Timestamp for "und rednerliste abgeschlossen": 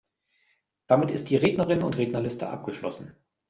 1.83-3.15